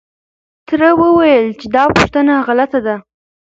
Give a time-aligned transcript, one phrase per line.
[0.67, 2.95] تره وويل چې دا پوښتنه غلطه ده.